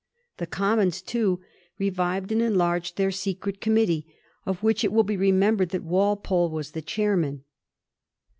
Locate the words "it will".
4.83-5.03